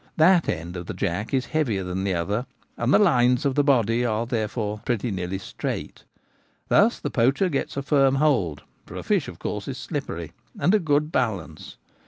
That 0.17 0.49
end 0.49 0.75
of 0.77 0.87
the 0.87 0.95
jack 0.95 1.31
is 1.31 1.45
heavier 1.53 1.83
than 1.83 2.03
the 2.03 2.15
other, 2.15 2.47
and 2.75 2.91
the' 2.91 2.97
lines' 3.13 3.45
of 3.45 3.53
the 3.53 3.63
body 3.63 4.03
are 4.03 4.25
there 4.25 4.49
nearly 5.03 5.37
straight. 5.37 6.05
Thus 6.69 6.97
the 6.97 7.11
poacher 7.11 7.49
gets 7.49 7.77
a 7.77 7.83
firm 7.83 8.15
hold— 8.15 8.63
for 8.87 8.95
a 8.95 9.03
fish, 9.03 9.27
of 9.27 9.37
course, 9.37 9.67
is 9.67 9.77
slippery— 9.77 10.31
and 10.59 10.73
a 10.73 10.79
good 10.79 11.11
balance. 11.11 11.77